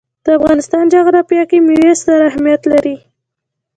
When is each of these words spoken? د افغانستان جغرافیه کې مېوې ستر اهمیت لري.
د 0.25 0.27
افغانستان 0.39 0.83
جغرافیه 0.95 1.43
کې 1.49 1.57
مېوې 1.67 1.91
ستر 2.01 2.19
اهمیت 2.29 2.61
لري. 2.71 2.95